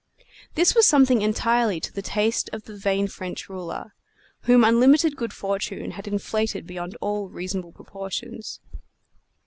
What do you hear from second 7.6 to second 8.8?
proportions.